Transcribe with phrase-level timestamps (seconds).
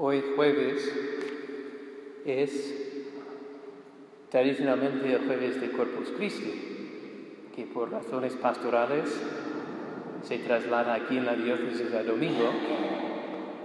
[0.00, 0.92] Hoy jueves
[2.24, 2.74] es
[4.30, 6.52] tradicionalmente el jueves de Corpus Christi,
[7.56, 9.10] que por razones pastorales
[10.22, 12.48] se traslada aquí en la diócesis a domingo,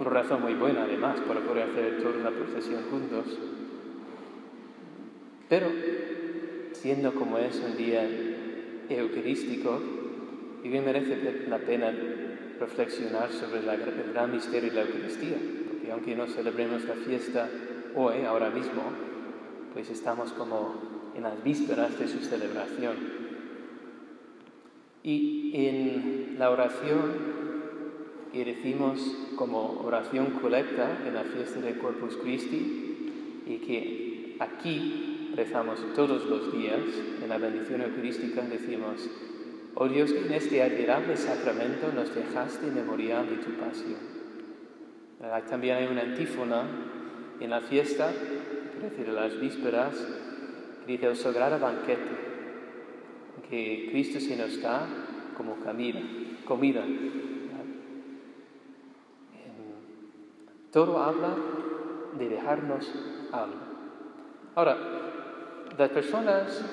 [0.00, 3.38] una razón muy buena además para poder hacer toda la procesión juntos.
[5.48, 5.68] Pero
[6.72, 8.08] siendo como es un día
[8.88, 9.80] eucarístico,
[10.64, 11.94] y bien merece la pena
[12.58, 15.36] reflexionar sobre el gran misterio de la Eucaristía
[15.86, 17.48] y aunque no celebremos la fiesta
[17.94, 18.82] hoy, ahora mismo,
[19.72, 20.74] pues estamos como
[21.14, 22.96] en las vísperas de su celebración.
[25.02, 27.44] Y en la oración
[28.32, 28.98] que decimos
[29.36, 36.52] como oración colecta en la fiesta de Corpus Christi y que aquí rezamos todos los
[36.52, 36.80] días
[37.22, 39.08] en la bendición eucarística, decimos,
[39.74, 44.13] oh Dios, que en este admirable sacramento nos dejaste memorial de tu pasión
[45.48, 46.62] también hay una antífona
[47.40, 48.10] en la fiesta,
[48.82, 49.94] decir, las vísperas,
[50.84, 52.24] que dice el sagrado banquete,
[53.48, 54.86] que Cristo se nos da
[55.36, 56.00] como comida.
[56.44, 56.84] comida.
[60.70, 61.34] Todo habla
[62.18, 62.92] de dejarnos
[63.32, 63.56] algo.
[64.56, 64.76] Ahora,
[65.76, 66.64] las personas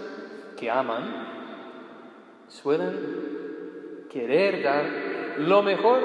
[0.58, 1.28] que aman
[2.48, 4.86] suelen querer dar
[5.40, 6.02] lo mejor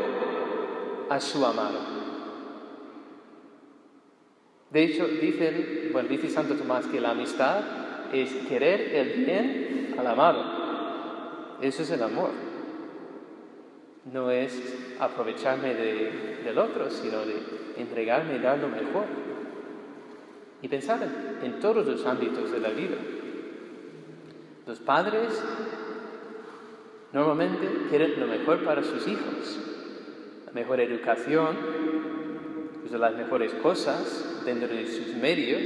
[1.11, 1.96] a su amado.
[4.71, 5.07] De hecho,
[5.93, 7.61] bueno, dice Santo Tomás que la amistad
[8.13, 11.57] es querer el bien al amado.
[11.61, 12.31] Eso es el amor.
[14.13, 17.37] No es aprovecharme del otro, sino de
[17.77, 19.05] entregarme y dar lo mejor.
[20.63, 21.01] Y pensar
[21.43, 22.97] en todos los ámbitos de la vida.
[24.67, 25.43] Los padres
[27.13, 29.59] normalmente quieren lo mejor para sus hijos,
[30.45, 31.57] la mejor educación,
[32.89, 35.63] pues, las mejores cosas, dentro de sus medios,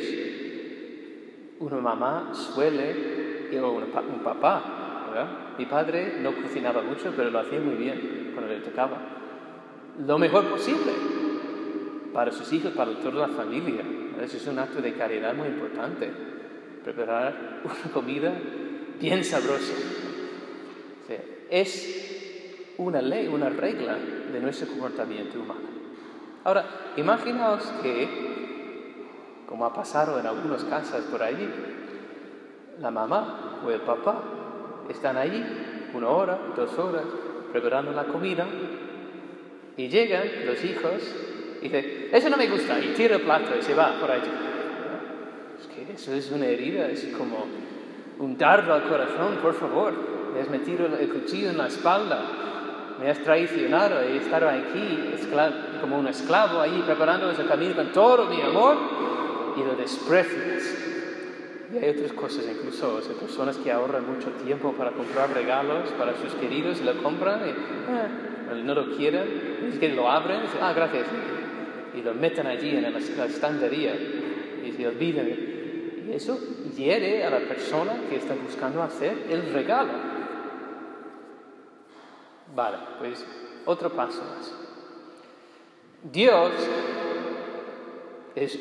[1.58, 5.56] una mamá suele, o un papá, ¿verdad?
[5.58, 8.98] Mi padre no cocinaba mucho, pero lo hacía muy bien cuando le tocaba.
[10.06, 10.92] Lo mejor posible
[12.14, 13.82] para sus hijos, para toda la familia.
[14.22, 16.10] Eso es un acto de caridad muy importante.
[16.84, 18.32] Preparar una comida
[18.98, 19.74] bien sabrosa.
[21.50, 23.98] es una ley, una regla
[24.32, 25.79] de nuestro comportamiento humano.
[26.44, 26.64] Ahora,
[26.96, 28.30] imaginaos que
[29.46, 31.52] como ha pasado en algunas casas por ahí,
[32.78, 34.22] la mamá o el papá
[34.88, 35.44] están allí
[35.92, 37.02] una hora, dos horas,
[37.52, 38.46] preparando la comida
[39.76, 41.14] y llegan los hijos
[41.60, 44.30] y dicen, eso no me gusta, y tira el plato y se va por allí.
[45.60, 47.44] Es que eso es una herida, es como
[48.18, 49.92] un dardo al corazón, por favor.
[50.32, 52.22] Me has metido el cuchillo en la espalda,
[53.00, 55.14] me has traicionado he estado aquí
[55.80, 58.76] como un esclavo ahí preparando ese camino con todo mi amor
[59.56, 60.76] y lo desprecias.
[61.72, 66.16] Y hay otras cosas, incluso hay personas que ahorran mucho tiempo para comprar regalos para
[66.16, 70.46] sus queridos y lo compran y eh, no lo quieren, es que lo abren y
[70.60, 71.06] ah, gracias,
[71.94, 73.94] y lo meten allí en la, estantería
[74.64, 75.28] y se olvidan.
[75.28, 76.38] Y eso
[76.76, 80.09] hiere a la persona que está buscando hacer el regalo.
[82.54, 83.24] Vale, pues
[83.66, 84.54] otro paso más.
[86.02, 86.50] Dios
[88.34, 88.58] es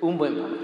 [0.00, 0.56] un buen padre.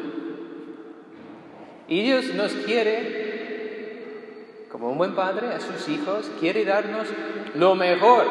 [1.89, 7.07] Y Dios nos quiere, como un buen padre, a sus hijos, quiere darnos
[7.55, 8.27] lo mejor.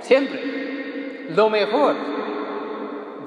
[0.00, 1.96] Siempre, lo mejor.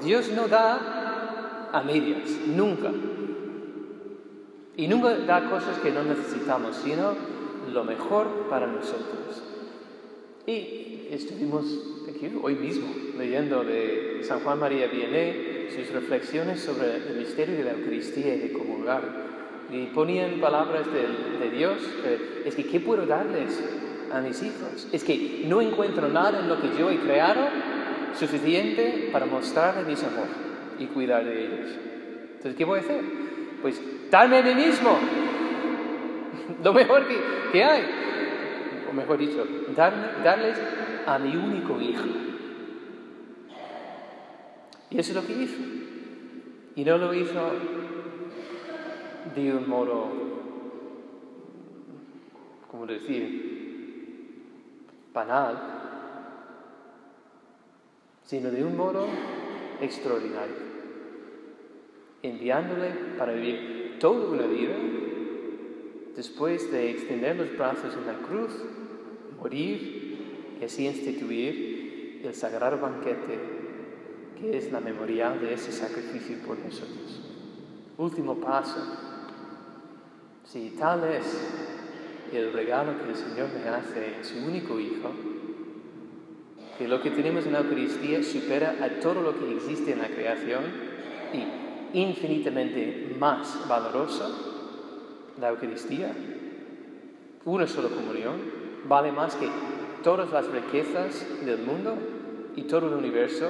[0.02, 2.92] Dios no da a medias, nunca.
[4.76, 7.35] Y nunca da cosas que no necesitamos, sino
[7.72, 9.42] lo mejor para nosotros.
[10.46, 11.64] Y estuvimos
[12.08, 12.88] aquí hoy mismo
[13.18, 18.38] leyendo de San Juan María Vianney sus reflexiones sobre el misterio de la Eucaristía y
[18.38, 19.02] de comulgar.
[19.70, 21.78] Y ponían palabras de, Dios,
[22.44, 23.60] es que ¿qué puedo darles
[24.12, 24.88] a mis hijos?
[24.92, 27.40] Es que no encuentro nada en lo que yo he creado
[28.18, 30.28] suficiente para mostrarles mi amor
[30.78, 31.70] y cuidar de ellos.
[32.36, 33.00] Entonces, ¿qué voy a hacer?
[33.62, 33.80] Pues
[34.10, 34.96] darme a mí mismo
[36.62, 37.18] lo mejor que,
[37.52, 37.84] que hay.
[38.88, 39.46] O mejor dicho,
[39.76, 40.58] darles
[41.06, 42.04] a mi único hijo.
[44.90, 45.62] Y eso es lo que hizo.
[46.76, 47.50] Y no lo hizo
[49.34, 50.08] de un modo,
[52.70, 53.54] ¿cómo decir?,
[55.12, 55.56] banal,
[58.24, 59.06] sino de un modo
[59.80, 60.56] extraordinario,
[62.22, 64.74] enviándole para vivir toda una vida
[66.16, 68.52] después de extender los brazos en la cruz,
[69.38, 73.56] morir y así instituir el sagrado banquete
[74.38, 77.20] que es la memorial de ese sacrificio por nosotros.
[77.96, 78.78] Último paso.
[80.44, 81.24] Si tal es
[82.32, 85.10] el regalo que el Señor me hace en su único Hijo,
[86.78, 90.08] que lo que tenemos en la Eucaristía supera a todo lo que existe en la
[90.08, 90.64] creación
[91.32, 94.55] y infinitamente más valoroso,
[95.40, 96.12] la Eucaristía,
[97.44, 98.34] una sola comunión,
[98.88, 99.48] vale más que
[100.02, 101.96] todas las riquezas del mundo
[102.56, 103.48] y todo el universo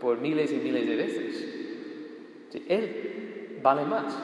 [0.00, 1.58] por miles y miles de veces.
[2.68, 4.16] Él vale más.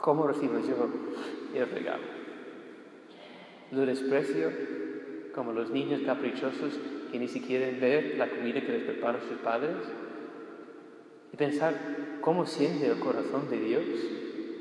[0.00, 0.88] ¿Cómo recibo yo
[1.54, 2.04] el regalo?
[3.72, 4.50] Lo desprecio
[5.34, 6.78] como los niños caprichosos
[7.12, 9.76] que ni siquiera quieren ver la comida que les preparan sus padres.
[11.32, 11.74] Y pensar
[12.20, 13.84] cómo siente el corazón de Dios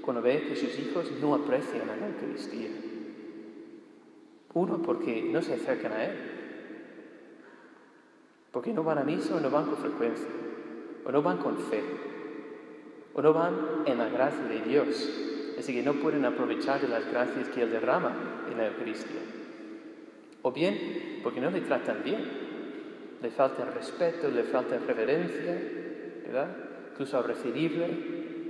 [0.02, 2.70] cuando ve que sus hijos no aprecian a la Eucaristía.
[4.54, 6.18] Uno, porque no se acercan a Él.
[8.52, 10.28] Porque no van a misa o no van con frecuencia.
[11.06, 11.84] O no van con fe.
[13.14, 15.10] O no van en la gracia de Dios.
[15.60, 19.22] Así que no pueden aprovechar de las gracias que Él derrama en la Eucaristía.
[20.42, 22.48] O bien porque no le tratan bien.
[23.22, 25.60] Le falta respeto, le falta reverencia,
[26.26, 26.67] ¿verdad?
[26.98, 27.86] Incluso al recibirle,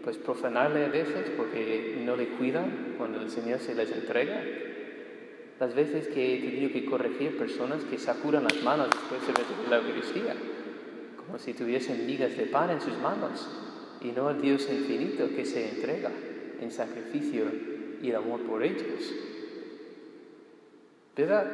[0.05, 4.41] pues profanarle a veces porque no le cuidan cuando el Señor se les entrega.
[5.59, 9.79] Las veces que he tenido que corregir personas que sacudan las manos después de la
[9.79, 10.33] Eucaristía,
[11.17, 13.49] como si tuviesen migas de pan en sus manos,
[13.99, 16.11] y no al Dios infinito que se entrega
[16.61, 17.47] en sacrificio
[18.01, 19.13] y el amor por ellos.
[21.17, 21.51] ¿Verdad?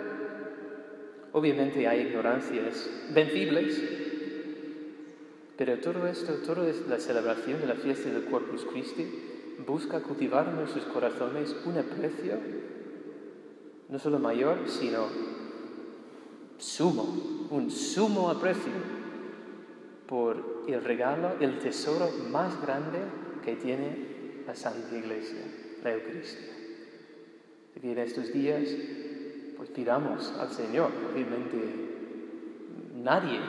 [1.31, 3.81] Obviamente hay ignorancias vencibles,
[5.57, 9.07] pero todo esto, toda la celebración de la fiesta del Corpus Christi
[9.65, 12.38] busca cultivar en nuestros corazones un aprecio
[13.89, 15.05] no solo mayor, sino
[16.57, 18.71] sumo, un sumo aprecio
[20.07, 23.00] por el regalo, el tesoro más grande
[23.44, 25.45] que tiene la Santa Iglesia,
[25.83, 26.53] la Eucaristía.
[27.81, 28.63] Y en estos días,
[29.57, 31.57] pues pidamos al Señor, obviamente
[32.95, 33.39] nadie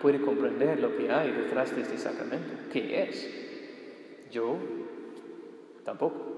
[0.00, 3.28] puede comprender lo que hay detrás de este sacramento, qué es.
[4.30, 4.56] Yo
[5.84, 6.36] tampoco.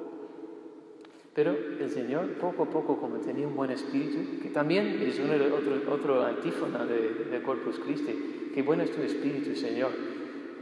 [1.34, 5.94] Pero el Señor, poco a poco, como tenía un buen espíritu, que también es otro,
[5.94, 9.93] otro antífona de, de Corpus Christi, qué bueno es tu espíritu, Señor.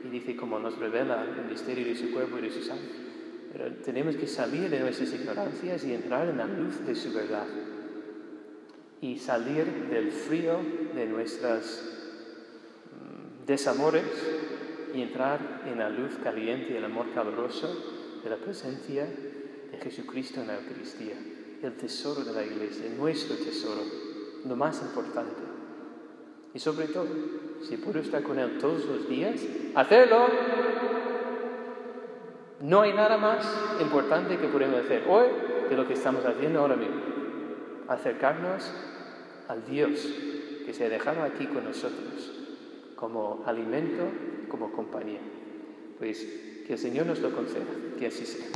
[0.04, 3.06] Y dice, como nos revela el misterio de su cuerpo y de su sangre.
[3.52, 7.46] Pero tenemos que salir de nuestras ignorancias y entrar en la luz de su verdad.
[9.00, 10.58] Y salir del frío
[10.94, 12.05] de nuestros mm,
[13.46, 14.04] desamores
[14.92, 20.40] y entrar en la luz caliente y el amor caluroso de la presencia de Jesucristo
[20.40, 21.14] en la Eucaristía,
[21.62, 23.82] el tesoro de la Iglesia, nuestro tesoro,
[24.44, 25.42] lo más importante.
[26.54, 27.06] Y sobre todo,
[27.62, 29.40] si puedo estar con Él todos los días,
[29.74, 30.26] hacerlo
[32.60, 33.46] no hay nada más
[33.80, 35.26] importante que podemos hacer hoy
[35.68, 36.96] de lo que estamos haciendo ahora mismo.
[37.86, 38.72] Acercarnos
[39.46, 40.08] al Dios
[40.64, 42.45] que se ha dejado aquí con nosotros
[42.96, 44.04] como alimento,
[44.48, 45.20] como compañía.
[45.98, 46.26] Pues
[46.66, 47.64] que el Señor nos lo conceda,
[47.98, 48.46] que así sea.